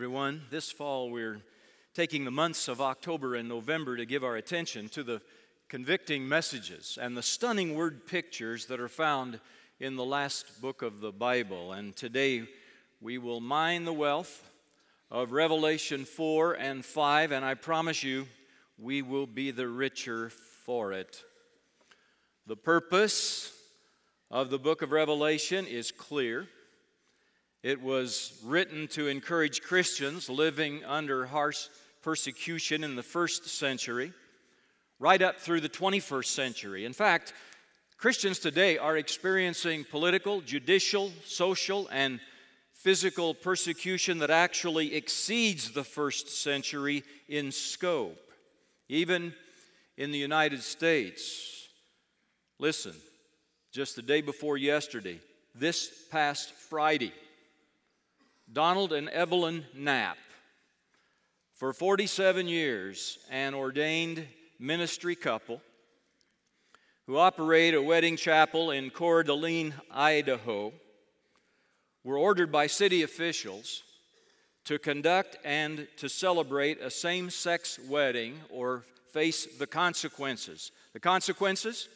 [0.00, 0.40] everyone.
[0.48, 1.42] This fall, we're
[1.92, 5.20] taking the months of October and November to give our attention to the
[5.68, 9.38] convicting messages and the stunning word pictures that are found
[9.78, 11.74] in the last book of the Bible.
[11.74, 12.48] And today,
[13.02, 14.50] we will mine the wealth
[15.10, 18.26] of Revelation 4 and 5, and I promise you,
[18.78, 21.22] we will be the richer for it.
[22.46, 23.52] The purpose
[24.30, 26.48] of the book of Revelation is clear.
[27.62, 31.68] It was written to encourage Christians living under harsh
[32.02, 34.14] persecution in the first century,
[34.98, 36.84] right up through the 21st century.
[36.86, 37.34] In fact,
[37.98, 42.18] Christians today are experiencing political, judicial, social, and
[42.72, 48.32] physical persecution that actually exceeds the first century in scope,
[48.88, 49.34] even
[49.98, 51.68] in the United States.
[52.58, 52.94] Listen,
[53.70, 55.20] just the day before yesterday,
[55.54, 57.12] this past Friday,
[58.52, 60.16] Donald and Evelyn Knapp.
[61.52, 64.26] For 47 years, an ordained
[64.58, 65.60] ministry couple
[67.06, 70.72] who operate a wedding chapel in Coeur d'Alene, Idaho,
[72.02, 73.84] were ordered by city officials
[74.64, 80.72] to conduct and to celebrate a same sex wedding or face the consequences.
[80.92, 81.88] The consequences?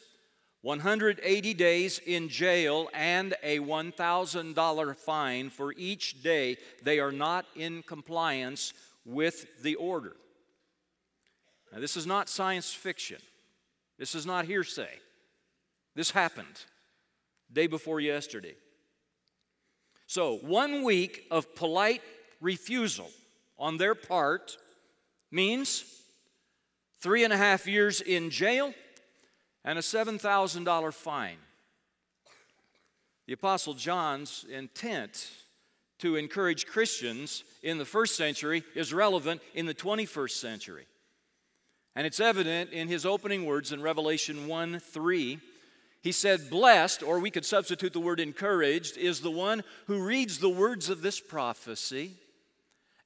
[0.65, 7.83] 180 days in jail and a $1,000 fine for each day they are not in
[7.83, 8.73] compliance
[9.05, 10.15] with the order.
[11.71, 13.19] Now, this is not science fiction.
[13.99, 14.89] This is not hearsay.
[15.93, 16.65] This happened
[17.53, 18.55] day before yesterday.
[20.07, 22.01] So, one week of polite
[22.41, 23.11] refusal
[23.59, 24.57] on their part
[25.29, 25.85] means
[27.01, 28.73] three and a half years in jail
[29.65, 31.37] and a $7,000 fine.
[33.25, 35.31] The Apostle John's intent
[35.99, 40.85] to encourage Christians in the first century is relevant in the 21st century.
[41.95, 45.39] And it's evident in his opening words in Revelation 1 3.
[46.03, 50.37] He said, Blessed, or we could substitute the word encouraged, is the one who reads
[50.37, 52.11] the words of this prophecy,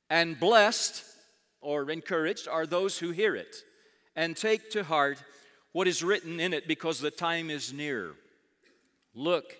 [0.09, 1.05] and blessed,
[1.61, 3.55] or encouraged, are those who hear it
[4.17, 5.23] and take to heart
[5.71, 8.13] what is written in it because the time is near.
[9.13, 9.55] Look,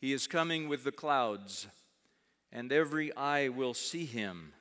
[0.00, 1.66] he is coming with the clouds,
[2.52, 4.52] and every eye will see him.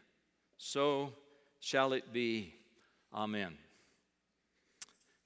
[0.57, 1.13] So
[1.59, 2.53] shall it be.
[3.13, 3.57] Amen.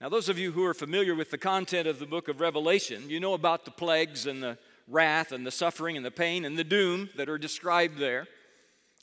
[0.01, 3.09] Now, those of you who are familiar with the content of the book of Revelation,
[3.09, 6.57] you know about the plagues and the wrath and the suffering and the pain and
[6.57, 8.27] the doom that are described there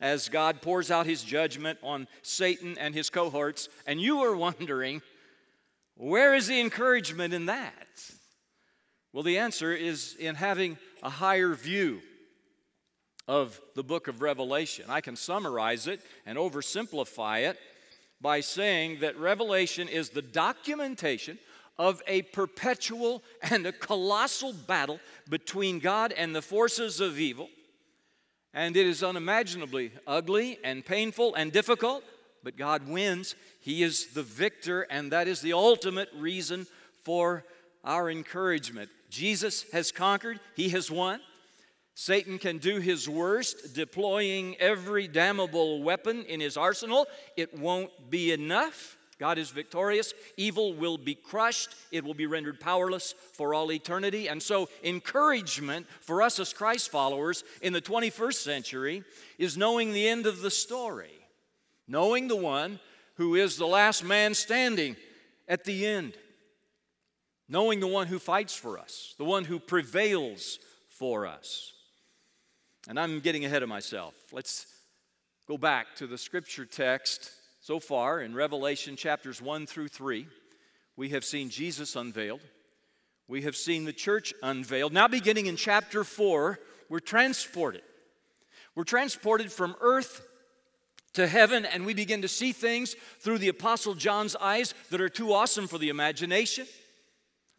[0.01, 3.69] as God pours out his judgment on Satan and his cohorts.
[3.87, 5.03] And you are wondering,
[5.97, 7.87] where is the encouragement in that?
[9.13, 12.01] Well, the answer is in having a higher view
[13.27, 14.87] of the book of Revelation.
[14.89, 17.59] I can summarize it and oversimplify it
[18.21, 21.39] by saying that Revelation is the documentation
[21.79, 27.49] of a perpetual and a colossal battle between God and the forces of evil.
[28.55, 32.05] And it is unimaginably ugly and painful and difficult,
[32.47, 33.35] but God wins.
[33.59, 36.69] He is the victor, and that is the ultimate reason
[37.03, 37.45] for
[37.83, 38.89] our encouragement.
[39.11, 41.19] Jesus has conquered, He has won.
[41.97, 47.09] Satan can do his worst, deploying every damnable weapon in his arsenal.
[47.37, 48.97] It won't be enough.
[49.19, 50.15] God is victorious.
[50.37, 51.71] Evil will be crushed.
[51.91, 54.29] It will be rendered powerless for all eternity.
[54.29, 59.03] And so, encouragement for us as Christ followers in the 21st century
[59.37, 61.16] is knowing the end of the story
[61.89, 62.81] knowing the one
[63.15, 64.97] who is the last man standing
[65.49, 66.15] at the end,
[67.49, 71.73] knowing the one who fights for us, the one who prevails for us.
[72.89, 74.15] And I'm getting ahead of myself.
[74.33, 74.67] Let's
[75.49, 77.31] go back to the scripture text
[77.61, 80.27] so far in Revelation chapters 1 through 3.
[80.97, 82.41] We have seen Jesus unveiled.
[83.29, 84.93] We have seen the church unveiled.
[84.93, 87.83] Now, beginning in chapter 4, we're transported.
[88.77, 90.23] We're transported from earth
[91.17, 95.09] to heaven and we begin to see things through the Apostle John's eyes that are
[95.09, 96.67] too awesome for the imagination.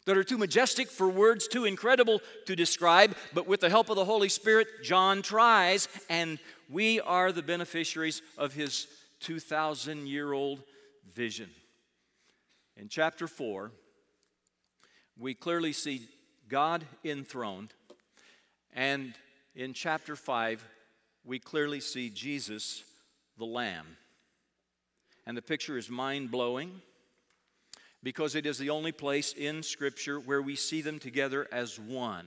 [0.06, 3.96] that are too majestic for words, too incredible to describe, but with the help of
[3.96, 6.38] the Holy Spirit, John tries, and
[6.70, 8.86] we are the beneficiaries of his
[9.20, 10.62] 2,000 year old
[11.14, 11.50] vision.
[12.78, 13.70] In chapter 4,
[15.18, 16.08] we clearly see
[16.48, 17.74] God enthroned,
[18.72, 19.12] and
[19.54, 20.66] in chapter 5,
[21.22, 22.82] we clearly see Jesus,
[23.38, 23.96] the Lamb.
[25.26, 26.82] And the picture is mind blowing
[28.02, 32.26] because it is the only place in Scripture where we see them together as one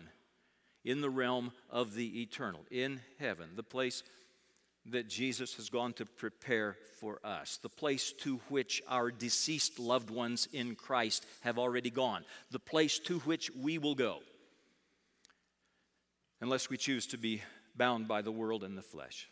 [0.84, 4.04] in the realm of the eternal, in heaven, the place
[4.88, 10.10] that Jesus has gone to prepare for us, the place to which our deceased loved
[10.10, 14.20] ones in Christ have already gone, the place to which we will go,
[16.42, 17.44] unless we choose to be
[17.76, 19.30] bound by the world and the flesh.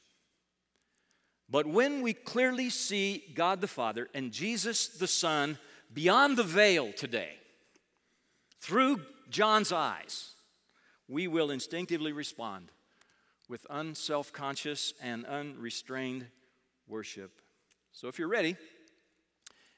[1.52, 5.58] But when we clearly see God the Father and Jesus the Son
[5.92, 7.34] beyond the veil today,
[8.60, 10.34] through John's eyes,
[11.08, 12.72] we will instinctively respond
[13.48, 16.28] with unself conscious and unrestrained
[16.88, 17.42] worship.
[17.92, 18.56] So if you're ready,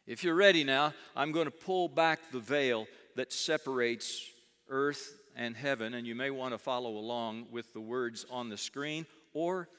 [0.05, 4.29] if you're ready now, I'm going to pull back the veil that separates
[4.67, 8.57] earth and heaven, and you may want to follow along with the words on the
[8.57, 9.69] screen, or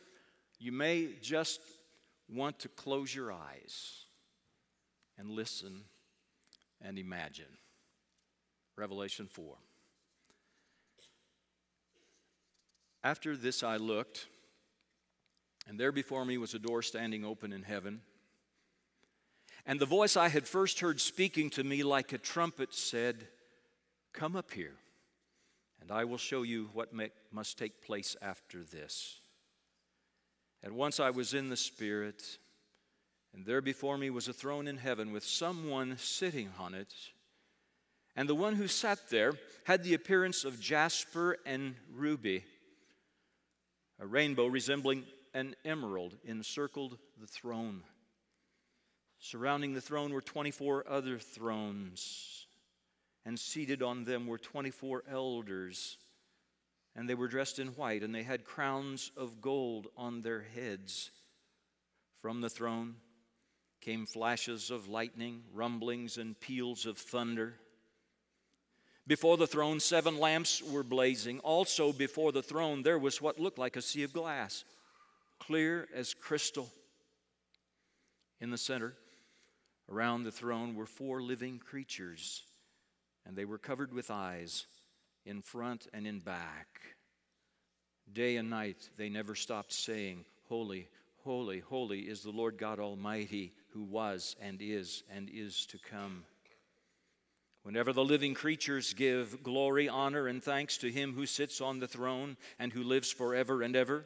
[0.58, 1.60] you may just
[2.32, 4.06] want to close your eyes
[5.18, 5.82] and listen
[6.80, 7.58] and imagine.
[8.76, 9.56] Revelation 4.
[13.04, 14.26] After this I looked,
[15.68, 18.00] and there before me was a door standing open in heaven.
[19.66, 23.28] And the voice I had first heard speaking to me like a trumpet said,
[24.12, 24.74] Come up here,
[25.80, 29.21] and I will show you what may, must take place after this.
[30.64, 32.38] At once I was in the Spirit,
[33.34, 36.94] and there before me was a throne in heaven with someone sitting on it.
[38.14, 39.32] And the one who sat there
[39.64, 42.44] had the appearance of jasper and ruby.
[43.98, 45.04] A rainbow resembling
[45.34, 47.82] an emerald encircled the throne.
[49.18, 52.46] Surrounding the throne were 24 other thrones,
[53.24, 55.96] and seated on them were 24 elders.
[56.94, 61.10] And they were dressed in white, and they had crowns of gold on their heads.
[62.20, 62.96] From the throne
[63.80, 67.54] came flashes of lightning, rumblings, and peals of thunder.
[69.06, 71.40] Before the throne, seven lamps were blazing.
[71.40, 74.64] Also, before the throne, there was what looked like a sea of glass,
[75.40, 76.70] clear as crystal.
[78.40, 78.94] In the center,
[79.90, 82.44] around the throne, were four living creatures,
[83.26, 84.66] and they were covered with eyes
[85.24, 86.80] in front and in back.
[88.12, 90.88] Day and night, they never stopped saying, Holy,
[91.24, 96.24] holy, holy is the Lord God Almighty, who was and is and is to come.
[97.62, 101.86] Whenever the living creatures give glory, honor, and thanks to him who sits on the
[101.86, 104.04] throne and who lives forever and ever,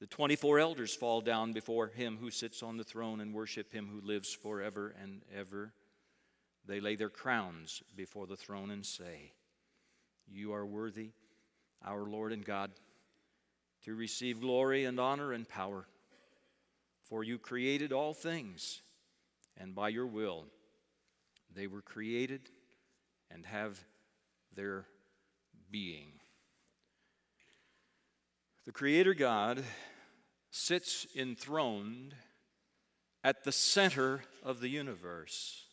[0.00, 3.88] the 24 elders fall down before him who sits on the throne and worship him
[3.88, 5.72] who lives forever and ever.
[6.66, 9.32] They lay their crowns before the throne and say,
[10.30, 11.10] You are worthy,
[11.84, 12.70] our Lord and God,
[13.84, 15.86] to receive glory and honor and power.
[17.08, 18.82] For you created all things,
[19.56, 20.44] and by your will,
[21.54, 22.50] they were created
[23.30, 23.82] and have
[24.54, 24.86] their
[25.70, 26.12] being.
[28.66, 29.64] The Creator God
[30.50, 32.14] sits enthroned
[33.24, 35.67] at the center of the universe.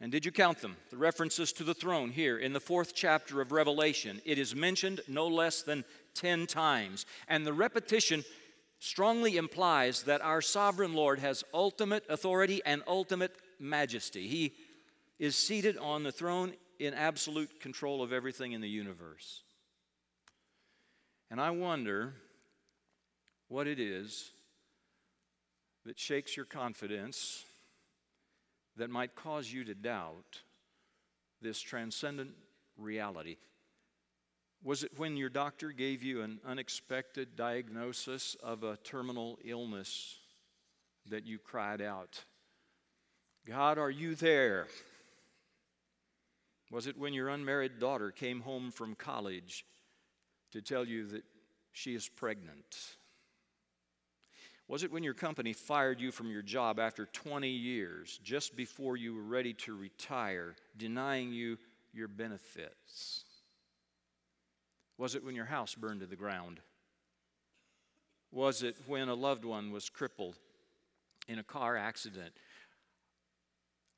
[0.00, 0.76] And did you count them?
[0.90, 4.20] The references to the throne here in the fourth chapter of Revelation.
[4.26, 5.84] It is mentioned no less than
[6.14, 7.06] 10 times.
[7.28, 8.24] And the repetition
[8.78, 14.28] strongly implies that our sovereign Lord has ultimate authority and ultimate majesty.
[14.28, 14.52] He
[15.18, 19.42] is seated on the throne in absolute control of everything in the universe.
[21.30, 22.12] And I wonder
[23.48, 24.30] what it is
[25.86, 27.44] that shakes your confidence
[28.76, 30.42] that might cause you to doubt
[31.40, 32.32] this transcendent
[32.76, 33.36] reality.
[34.62, 40.16] Was it when your doctor gave you an unexpected diagnosis of a terminal illness
[41.08, 42.24] that you cried out,
[43.46, 44.66] God, are you there?
[46.70, 49.64] Was it when your unmarried daughter came home from college
[50.50, 51.22] to tell you that
[51.72, 52.96] she is pregnant?
[54.68, 58.96] Was it when your company fired you from your job after 20 years, just before
[58.96, 61.56] you were ready to retire, denying you
[61.92, 63.24] your benefits?
[64.98, 66.60] Was it when your house burned to the ground?
[68.32, 70.36] Was it when a loved one was crippled
[71.28, 72.32] in a car accident?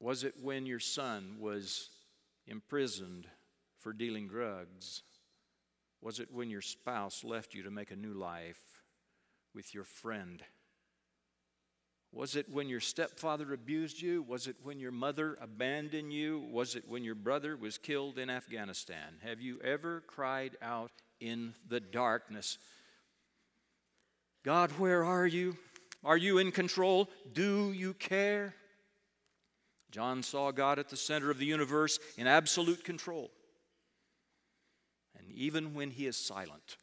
[0.01, 1.89] Was it when your son was
[2.47, 3.27] imprisoned
[3.79, 5.03] for dealing drugs?
[6.03, 8.61] Was it when your spouse left you to make a new life
[9.55, 10.43] with your friend?
[12.13, 14.23] Was it when your stepfather abused you?
[14.23, 16.47] Was it when your mother abandoned you?
[16.51, 19.19] Was it when your brother was killed in Afghanistan?
[19.23, 22.59] Have you ever cried out in the darkness?
[24.43, 25.57] God, where are you?
[26.05, 27.11] Are you in control?
[27.33, 28.55] Do you care?
[29.91, 33.31] John saw God at the center of the universe in absolute control.
[35.19, 36.77] And even when he is silent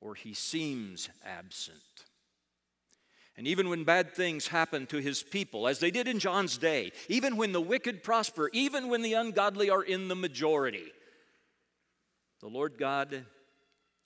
[0.00, 2.05] or he seems absent,
[3.36, 6.92] and even when bad things happen to his people, as they did in John's day,
[7.08, 10.92] even when the wicked prosper, even when the ungodly are in the majority,
[12.40, 13.26] the Lord God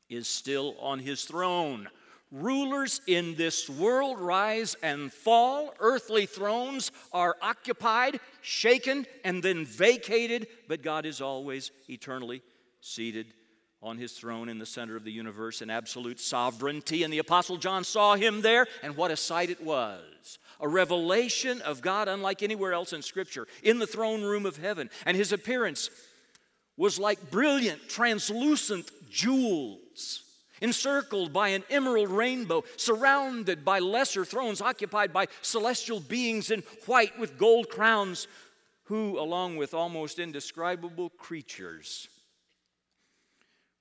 [0.08, 1.88] is still on his throne.
[2.32, 5.74] Rulers in this world rise and fall.
[5.78, 12.42] Earthly thrones are occupied, shaken, and then vacated, but God is always eternally
[12.80, 13.34] seated
[13.82, 17.02] on his throne in the center of the universe in absolute sovereignty.
[17.02, 20.38] And the Apostle John saw him there, and what a sight it was!
[20.60, 24.90] A revelation of God unlike anywhere else in Scripture in the throne room of heaven.
[25.06, 25.88] And his appearance
[26.76, 30.24] was like brilliant, translucent jewels.
[30.62, 37.18] Encircled by an emerald rainbow, surrounded by lesser thrones occupied by celestial beings in white
[37.18, 38.28] with gold crowns,
[38.84, 42.08] who, along with almost indescribable creatures,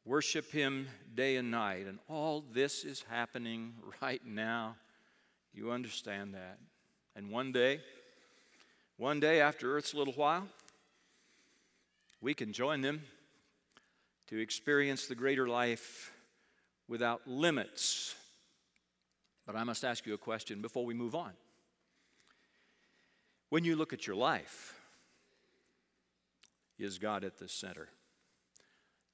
[0.10, 1.86] Worship Him day and night.
[1.86, 4.75] And all this is happening right now.
[5.54, 6.58] You understand that.
[7.16, 7.82] And one day,
[8.98, 10.48] one day after Earth's little while,
[12.22, 13.04] we can join them
[14.30, 16.12] to experience the greater life
[16.88, 18.16] without limits.
[19.46, 21.34] But I must ask you a question before we move on.
[23.50, 24.74] When you look at your life,
[26.80, 27.89] is God at the center?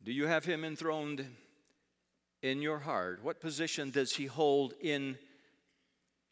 [0.05, 1.25] Do you have him enthroned
[2.43, 3.23] in your heart?
[3.23, 5.17] What position does he hold in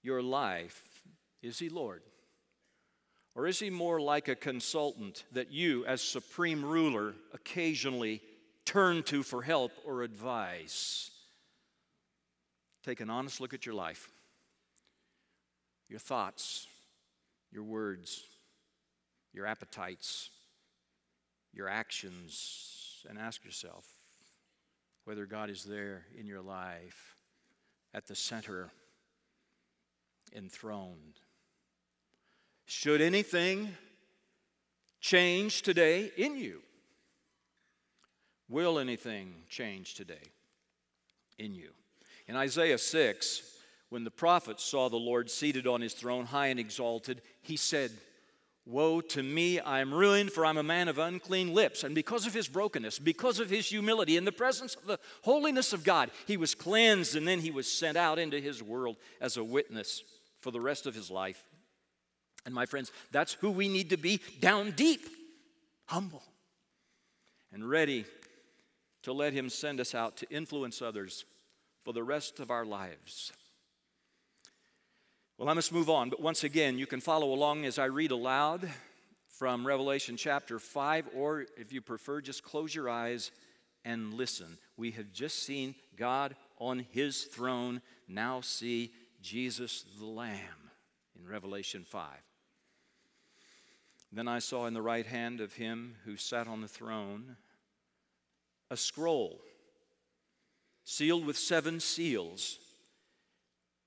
[0.04, 1.02] your life?
[1.42, 2.04] Is he Lord?
[3.34, 8.22] Or is he more like a consultant that you, as supreme ruler, occasionally
[8.64, 11.10] turn to for help or advice?
[12.86, 14.08] Take an honest look at your life,
[15.90, 16.68] your thoughts,
[17.52, 18.22] your words,
[19.34, 20.30] your appetites,
[21.54, 23.86] your actions, and ask yourself
[25.06, 27.16] whether God is there in your life
[27.94, 28.72] at the center,
[30.36, 31.20] enthroned.
[32.66, 33.70] Should anything
[35.00, 36.62] change today in you?
[38.50, 40.32] Will anything change today
[41.38, 41.70] in you?
[42.28, 43.42] In Isaiah 6,
[43.90, 47.92] when the prophet saw the Lord seated on his throne, high and exalted, he said,
[48.66, 51.84] Woe to me, I am ruined, for I'm a man of unclean lips.
[51.84, 55.74] And because of his brokenness, because of his humility, in the presence of the holiness
[55.74, 59.36] of God, he was cleansed and then he was sent out into his world as
[59.36, 60.04] a witness
[60.40, 61.44] for the rest of his life.
[62.46, 65.08] And my friends, that's who we need to be down deep,
[65.88, 66.24] humble,
[67.52, 68.06] and ready
[69.04, 71.26] to let him send us out to influence others
[71.84, 73.34] for the rest of our lives.
[75.44, 78.12] Well, I must move on, but once again, you can follow along as I read
[78.12, 78.70] aloud
[79.28, 83.30] from Revelation chapter 5, or if you prefer, just close your eyes
[83.84, 84.58] and listen.
[84.78, 90.38] We have just seen God on his throne, now see Jesus the Lamb
[91.20, 92.08] in Revelation 5.
[94.14, 97.36] Then I saw in the right hand of him who sat on the throne
[98.72, 99.42] a scroll
[100.86, 102.60] sealed with seven seals.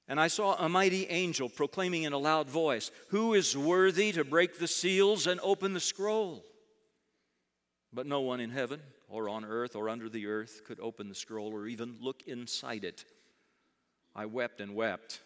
[0.08, 4.24] And I saw a mighty angel proclaiming in a loud voice, Who is worthy to
[4.24, 6.44] break the seals and open the scroll?
[7.92, 11.14] But no one in heaven or on earth or under the earth could open the
[11.14, 13.04] scroll or even look inside it.
[14.14, 15.20] I wept and wept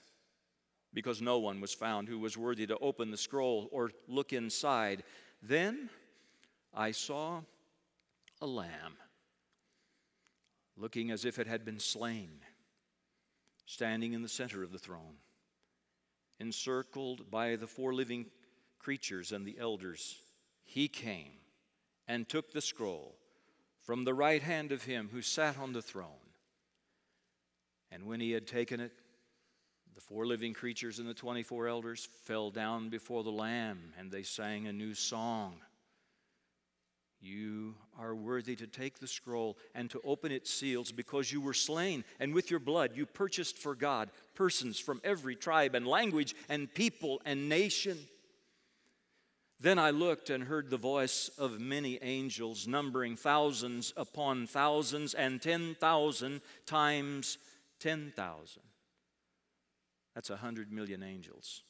[0.93, 5.03] because no one was found who was worthy to open the scroll or look inside.
[5.43, 5.91] Then
[6.75, 7.43] I saw
[8.41, 8.97] a lamb
[10.77, 12.41] looking as if it had been slain
[13.71, 15.15] standing in the center of the throne,
[16.41, 18.27] encircled by the four living
[18.81, 20.17] creatures and the elders,
[20.65, 21.33] he came
[22.09, 23.15] and took the scroll
[23.81, 26.27] from the right hand of him who sat on the throne.
[27.93, 28.93] And when he had taken it,
[29.95, 34.25] the four living creatures and the 24 elders fell down before the Lamb, and they
[34.25, 35.55] sang a new song.
[37.21, 41.53] You are worthy to take the scroll and to open its seals because you were
[41.53, 46.35] slain, and with your blood you purchased for God persons from every tribe and language
[46.49, 47.99] and people and nation.
[49.61, 55.43] Then I looked and heard the voice of many angels, numbering thousands upon thousands and
[55.43, 57.37] 10,000 times
[57.81, 58.63] 10,000.
[60.15, 61.63] That's a hundred million angels.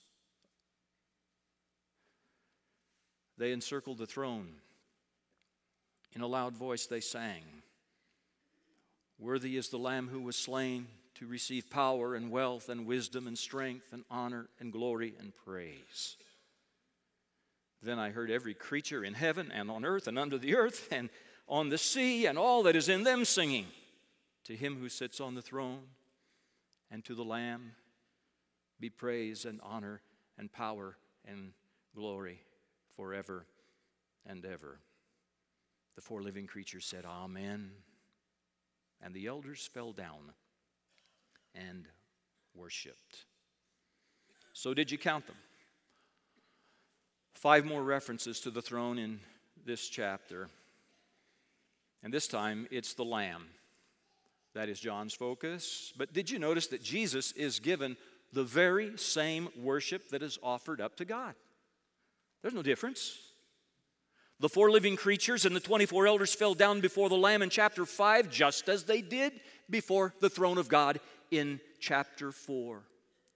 [3.37, 4.55] They encircled the throne.
[6.15, 7.43] In a loud voice, they sang
[9.19, 10.87] Worthy is the Lamb who was slain
[11.17, 16.17] to receive power and wealth and wisdom and strength and honor and glory and praise.
[17.83, 21.11] Then I heard every creature in heaven and on earth and under the earth and
[21.47, 23.67] on the sea and all that is in them singing
[24.45, 25.83] to him who sits on the throne
[26.91, 27.73] and to the Lamb
[28.79, 30.01] be praise and honor
[30.39, 31.53] and power and
[31.95, 32.41] glory
[32.97, 33.45] forever
[34.25, 34.79] and ever.
[36.01, 37.73] The four living creatures said, Amen.
[39.03, 40.33] And the elders fell down
[41.55, 41.85] and
[42.55, 43.27] worshiped.
[44.55, 45.37] So, did you count them?
[47.35, 49.21] Five more references to the throne in
[49.67, 50.49] this chapter.
[52.03, 53.49] And this time it's the Lamb.
[54.55, 55.93] That is John's focus.
[55.99, 57.99] But did you notice that Jesus is given
[58.33, 61.35] the very same worship that is offered up to God?
[62.41, 63.19] There's no difference.
[64.41, 67.85] The four living creatures and the 24 elders fell down before the Lamb in chapter
[67.85, 69.35] 5, just as they did
[69.69, 70.99] before the throne of God
[71.31, 72.83] in chapter 4.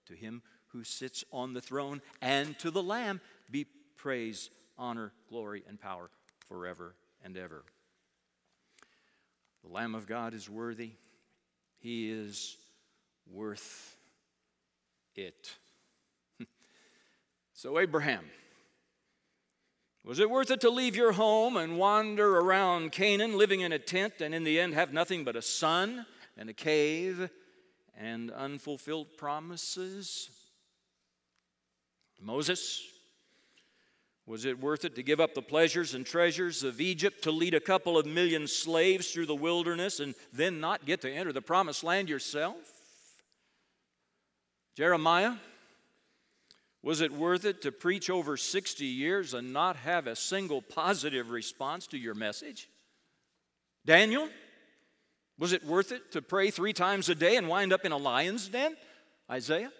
[0.07, 3.21] To him who sits on the throne and to the Lamb
[3.51, 6.09] be praise, honor, glory, and power
[6.47, 7.63] forever and ever.
[9.63, 10.91] The Lamb of God is worthy,
[11.79, 12.57] He is
[13.31, 13.95] worth
[15.15, 15.55] it.
[17.53, 18.25] so, Abraham,
[20.05, 23.79] was it worth it to leave your home and wander around Canaan, living in a
[23.79, 26.05] tent, and in the end have nothing but a son
[26.37, 27.29] and a cave
[27.97, 30.29] and unfulfilled promises?
[32.21, 32.83] Moses,
[34.27, 37.55] was it worth it to give up the pleasures and treasures of Egypt to lead
[37.55, 41.41] a couple of million slaves through the wilderness and then not get to enter the
[41.41, 42.57] promised land yourself?
[44.75, 45.35] Jeremiah,
[46.85, 51.31] was it worth it to preach over 60 years and not have a single positive
[51.31, 52.69] response to your message?
[53.87, 54.29] Daniel,
[55.39, 57.97] was it worth it to pray three times a day and wind up in a
[57.97, 58.77] lion's den?
[59.31, 59.71] Isaiah,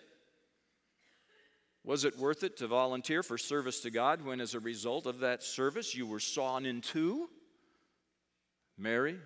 [1.84, 5.20] was it worth it to volunteer for service to God when, as a result of
[5.20, 7.30] that service, you were sawn in two?
[8.80, 9.20] Mary,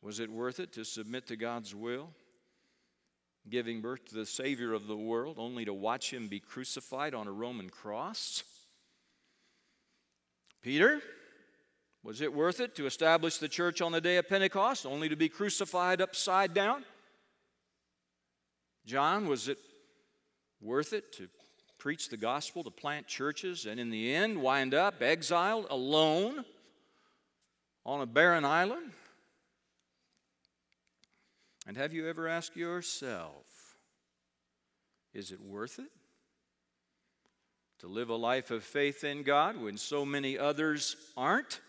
[0.00, 2.08] was it worth it to submit to God's will,
[3.48, 7.26] giving birth to the Savior of the world, only to watch him be crucified on
[7.26, 8.44] a Roman cross?
[10.62, 11.00] Peter,
[12.04, 15.16] was it worth it to establish the church on the day of Pentecost, only to
[15.16, 16.84] be crucified upside down?
[18.86, 19.58] John, was it
[20.60, 21.28] worth it to
[21.78, 26.44] preach the gospel, to plant churches, and in the end wind up exiled alone
[27.84, 28.92] on a barren island?
[31.66, 33.46] And have you ever asked yourself,
[35.14, 35.90] is it worth it
[37.80, 41.60] to live a life of faith in God when so many others aren't?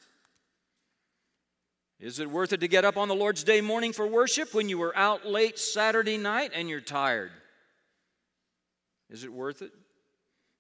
[2.00, 4.68] Is it worth it to get up on the Lord's Day morning for worship when
[4.68, 7.32] you were out late Saturday night and you're tired?
[9.10, 9.72] Is it worth it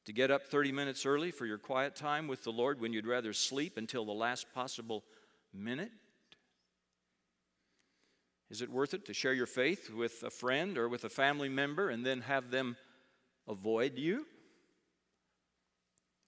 [0.06, 3.08] to get up 30 minutes early for your quiet time with the Lord when you'd
[3.08, 5.04] rather sleep until the last possible
[5.54, 5.91] minute?
[8.54, 11.50] Is it worth it to share your faith with a friend or with a family
[11.50, 12.78] member and then have them
[13.48, 14.28] avoid you?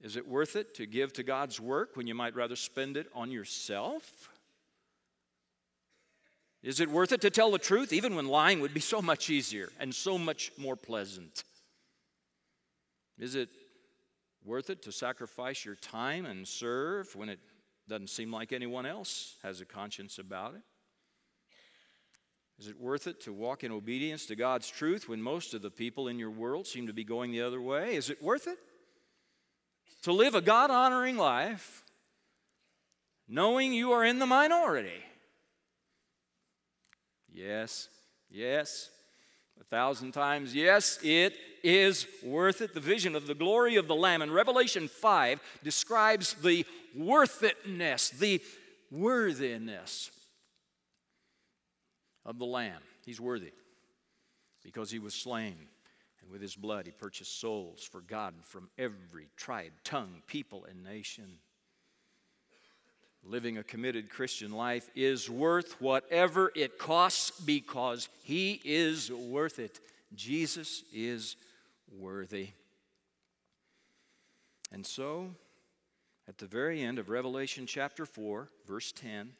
[0.02, 3.06] Is it worth it to give to God's work when you might rather spend it
[3.14, 4.32] on yourself?
[6.64, 9.30] Is it worth it to tell the truth even when lying would be so much
[9.30, 11.44] easier and so much more pleasant?
[13.20, 13.50] Is it
[14.44, 17.40] worth it to sacrifice your time and serve when it
[17.88, 20.64] doesn't seem like anyone else has a conscience about it?
[22.60, 25.70] Is it worth it to walk in obedience to God's truth when most of the
[25.70, 27.96] people in your world seem to be going the other way?
[27.96, 28.58] Is it worth it
[30.04, 31.84] to live a God honoring life
[33.28, 35.04] knowing you are in the minority?
[37.34, 37.90] Yes,
[38.30, 38.90] yes,
[39.60, 42.74] a thousand times, yes, it is worth it.
[42.74, 46.66] The vision of the glory of the Lamb in Revelation 5 describes the
[46.96, 48.42] worth itness, the
[48.90, 50.12] worthiness
[52.26, 52.82] of the Lamb.
[53.06, 53.54] He's worthy
[54.64, 55.56] because he was slain.
[56.22, 60.84] And with his blood, he purchased souls for God from every tribe, tongue, people, and
[60.84, 61.38] nation.
[63.28, 69.80] Living a committed Christian life is worth whatever it costs because He is worth it.
[70.14, 71.36] Jesus is
[71.92, 72.50] worthy.
[74.72, 75.32] And so,
[76.28, 79.32] At the very end of Revelation chapter 4, verse 10,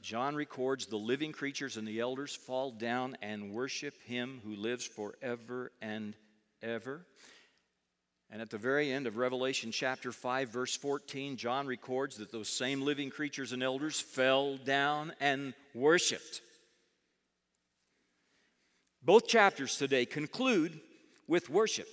[0.00, 4.86] John records the living creatures and the elders fall down and worship him who lives
[4.86, 6.16] forever and
[6.62, 7.04] ever.
[8.30, 12.48] And at the very end of Revelation chapter 5, verse 14, John records that those
[12.48, 16.40] same living creatures and elders fell down and worshiped.
[19.02, 20.80] Both chapters today conclude
[21.26, 21.88] with worship.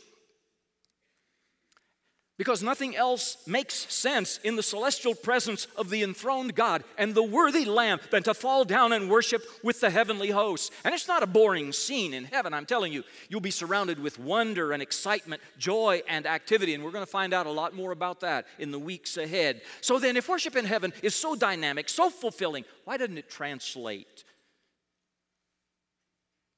[2.37, 7.23] Because nothing else makes sense in the celestial presence of the enthroned God and the
[7.23, 10.69] worthy Lamb than to fall down and worship with the heavenly hosts.
[10.85, 13.03] And it's not a boring scene in heaven, I'm telling you.
[13.27, 17.33] You'll be surrounded with wonder and excitement, joy and activity, and we're going to find
[17.33, 19.61] out a lot more about that in the weeks ahead.
[19.81, 24.23] So then, if worship in heaven is so dynamic, so fulfilling, why doesn't it translate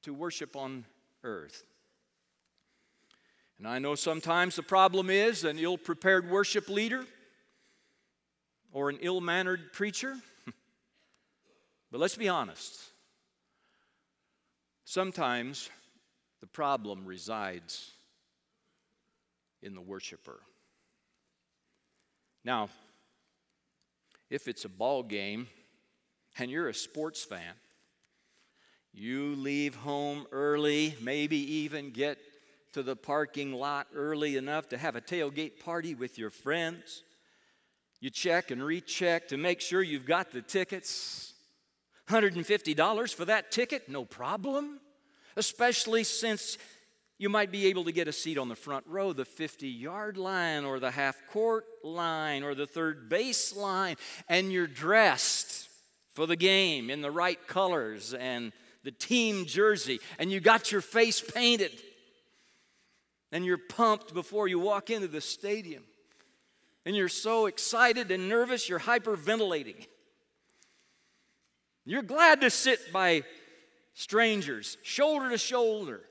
[0.02, 0.84] to worship on
[1.24, 1.64] earth?
[3.60, 7.04] And I know sometimes the problem is an ill prepared worship leader
[8.72, 10.14] or an ill mannered preacher.
[11.92, 12.80] but let's be honest.
[14.86, 15.68] Sometimes
[16.40, 17.90] the problem resides
[19.60, 20.40] in the worshiper.
[22.42, 22.70] Now,
[24.30, 25.48] if it's a ball game
[26.38, 27.52] and you're a sports fan,
[28.94, 32.16] you leave home early, maybe even get
[32.72, 37.02] to the parking lot early enough to have a tailgate party with your friends.
[38.00, 41.34] You check and recheck to make sure you've got the tickets.
[42.08, 44.80] $150 for that ticket, no problem.
[45.36, 46.58] Especially since
[47.18, 50.16] you might be able to get a seat on the front row, the 50 yard
[50.16, 53.96] line, or the half court line, or the third base line,
[54.28, 55.68] and you're dressed
[56.14, 58.52] for the game in the right colors and
[58.82, 61.70] the team jersey, and you got your face painted
[63.32, 65.84] and you're pumped before you walk into the stadium.
[66.86, 69.86] And you're so excited and nervous, you're hyperventilating.
[71.84, 73.22] You're glad to sit by
[73.94, 76.02] strangers, shoulder to shoulder.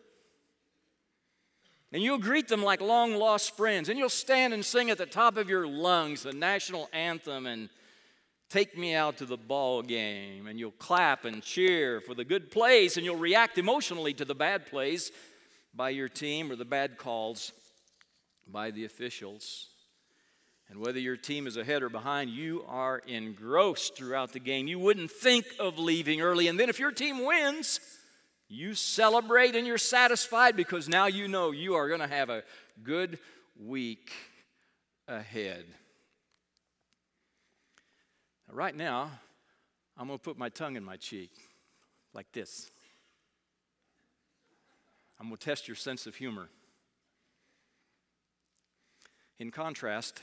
[1.91, 3.89] And you'll greet them like long lost friends.
[3.89, 7.69] And you'll stand and sing at the top of your lungs the national anthem and
[8.49, 10.45] take me out to the ball game.
[10.45, 12.95] And you'll clap and cheer for the good plays.
[12.95, 15.11] And you'll react emotionally to the bad plays
[15.73, 17.51] by your team or the bad calls
[18.47, 19.67] by the officials.
[20.69, 24.67] And whether your team is ahead or behind, you are engrossed throughout the game.
[24.67, 26.47] You wouldn't think of leaving early.
[26.47, 27.79] And then if your team wins,
[28.47, 32.43] you celebrate and you're satisfied because now you know you are going to have a
[32.83, 33.17] good
[33.59, 34.11] week
[35.07, 35.65] ahead.
[38.51, 39.11] Right now,
[39.97, 41.31] I'm going to put my tongue in my cheek
[42.13, 42.71] like this.
[45.19, 46.49] I'm going to test your sense of humor.
[49.37, 50.21] In contrast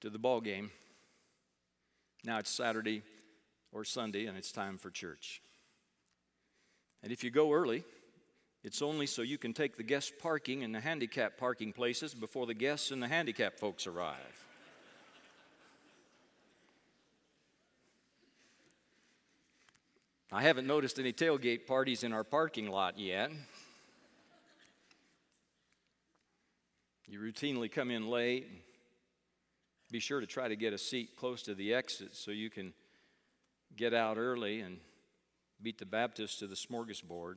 [0.00, 0.70] to the ball game,
[2.24, 3.02] now it's Saturday
[3.72, 5.40] or Sunday and it's time for church.
[7.02, 7.84] And if you go early,
[8.64, 12.46] it's only so you can take the guest parking and the handicap parking places before
[12.46, 14.47] the guests and the handicap folks arrive.
[20.30, 23.30] I haven't noticed any tailgate parties in our parking lot yet.
[27.06, 28.46] You routinely come in late.
[29.90, 32.74] Be sure to try to get a seat close to the exit so you can
[33.74, 34.80] get out early and
[35.62, 37.36] beat the Baptist to the smorgasbord.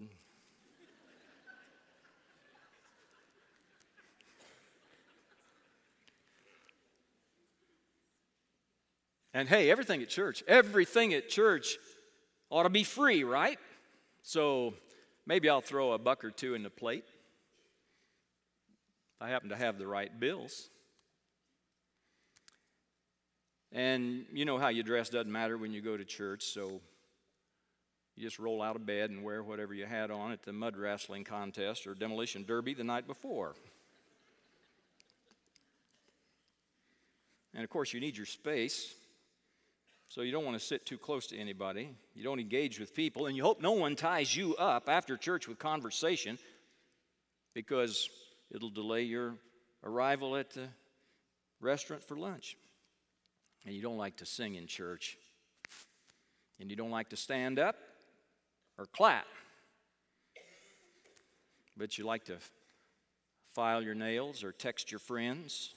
[9.33, 11.77] And hey, everything at church, everything at church
[12.51, 13.57] ought to be free, right?
[14.21, 14.75] So
[15.25, 17.05] maybe I'll throw a buck or two in the plate.
[19.19, 20.69] I happen to have the right bills.
[23.71, 26.81] And you know how you dress doesn't matter when you go to church, so
[28.17, 30.75] you just roll out of bed and wear whatever you had on at the mud
[30.75, 33.55] wrestling contest or demolition derby the night before.
[37.53, 38.93] And of course, you need your space.
[40.11, 41.95] So you don't want to sit too close to anybody.
[42.15, 45.47] You don't engage with people, and you hope no one ties you up after church
[45.47, 46.37] with conversation
[47.53, 48.09] because
[48.53, 49.35] it'll delay your
[49.85, 50.67] arrival at the
[51.61, 52.57] restaurant for lunch.
[53.65, 55.17] And you don't like to sing in church,
[56.59, 57.77] and you don't like to stand up
[58.77, 59.27] or clap,
[61.77, 62.35] but you like to
[63.55, 65.73] file your nails or text your friends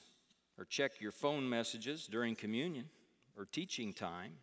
[0.57, 2.89] or check your phone messages during communion
[3.37, 4.33] or teaching time.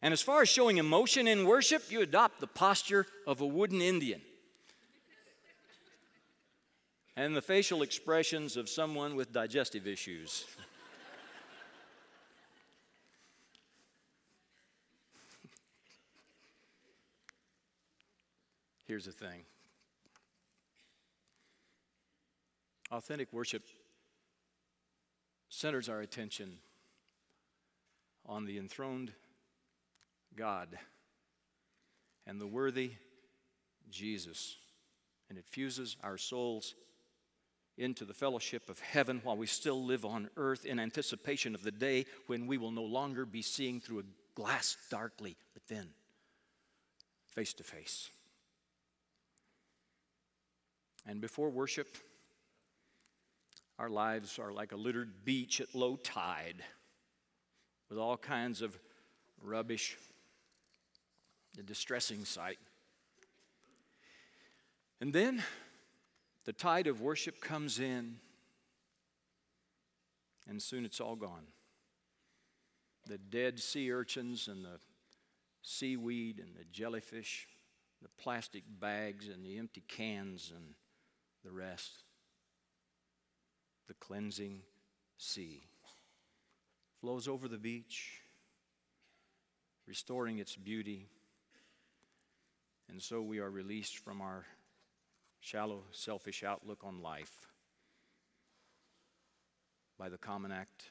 [0.00, 3.82] And as far as showing emotion in worship, you adopt the posture of a wooden
[3.82, 4.20] Indian.
[7.16, 10.44] and the facial expressions of someone with digestive issues.
[18.86, 19.42] Here's the thing
[22.92, 23.64] authentic worship
[25.48, 26.58] centers our attention
[28.28, 29.12] on the enthroned
[30.36, 30.68] God
[32.26, 32.92] and the worthy
[33.90, 34.56] Jesus.
[35.28, 36.74] And it fuses our souls
[37.76, 41.70] into the fellowship of heaven while we still live on earth in anticipation of the
[41.70, 45.88] day when we will no longer be seeing through a glass darkly, but then
[47.28, 48.10] face to face.
[51.06, 51.88] And before worship,
[53.78, 56.62] our lives are like a littered beach at low tide
[57.88, 58.78] with all kinds of
[59.42, 59.96] rubbish,
[61.58, 62.58] a distressing sight.
[65.00, 65.42] And then
[66.44, 68.16] the tide of worship comes in,
[70.48, 71.46] and soon it's all gone.
[73.06, 74.80] The dead sea urchins and the
[75.62, 77.48] seaweed and the jellyfish,
[78.02, 80.74] the plastic bags and the empty cans and
[81.44, 82.02] the rest.
[83.86, 84.60] The cleansing
[85.16, 85.62] sea
[87.00, 88.20] flows over the beach,
[89.86, 91.06] restoring its beauty.
[92.88, 94.46] And so we are released from our
[95.40, 97.48] shallow, selfish outlook on life
[99.98, 100.90] by the common act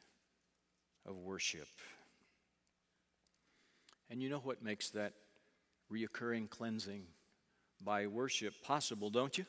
[1.05, 1.67] of worship.
[4.09, 5.13] And you know what makes that
[5.91, 7.03] reoccurring cleansing
[7.83, 9.45] by worship possible, don't you?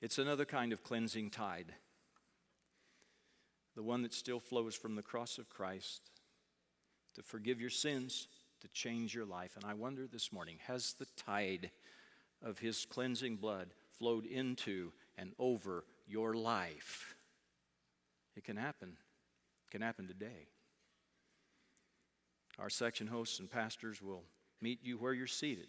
[0.00, 1.72] It's another kind of cleansing tide,
[3.74, 6.10] the one that still flows from the cross of Christ
[7.14, 8.28] to forgive your sins,
[8.60, 9.56] to change your life.
[9.56, 11.70] And I wonder this morning has the tide
[12.42, 17.14] of his cleansing blood flowed into and over your life.
[18.36, 18.96] It can happen.
[19.68, 20.48] It can happen today.
[22.58, 24.22] Our section hosts and pastors will
[24.60, 25.68] meet you where you're seated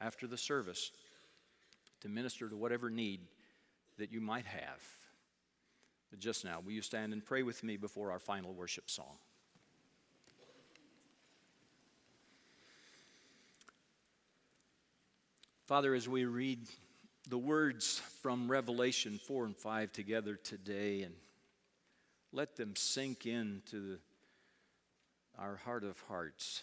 [0.00, 0.90] after the service
[2.00, 3.20] to minister to whatever need
[3.98, 4.82] that you might have.
[6.18, 9.16] Just now, will you stand and pray with me before our final worship song?
[15.66, 16.60] Father, as we read
[17.28, 21.14] the words from Revelation 4 and 5 together today, and
[22.32, 23.98] let them sink into
[25.38, 26.62] our heart of hearts.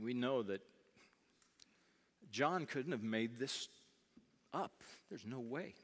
[0.00, 0.60] We know that
[2.30, 3.68] John couldn't have made this
[4.52, 4.72] up.
[5.08, 5.74] There's no way.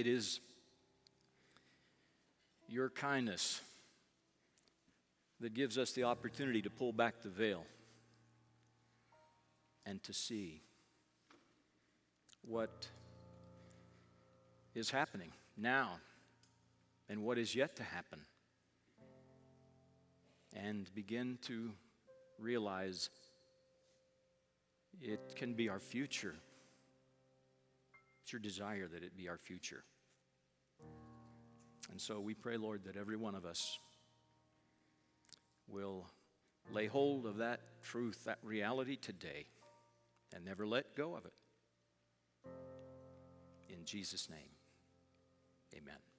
[0.00, 0.40] It is
[2.66, 3.60] your kindness
[5.40, 7.66] that gives us the opportunity to pull back the veil
[9.84, 10.62] and to see
[12.40, 12.88] what
[14.74, 15.98] is happening now
[17.10, 18.20] and what is yet to happen.
[20.56, 21.72] And begin to
[22.38, 23.10] realize
[25.02, 26.36] it can be our future.
[28.30, 29.82] It's your desire that it be our future.
[31.90, 33.80] And so we pray, Lord, that every one of us
[35.66, 36.06] will
[36.72, 39.46] lay hold of that truth, that reality today
[40.32, 41.32] and never let go of it.
[43.68, 44.50] In Jesus' name,
[45.74, 46.09] amen.